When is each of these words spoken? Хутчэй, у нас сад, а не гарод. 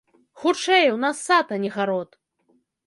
Хутчэй, 0.43 0.85
у 0.95 0.97
нас 1.03 1.21
сад, 1.29 1.47
а 1.57 1.61
не 1.65 1.69
гарод. 1.77 2.21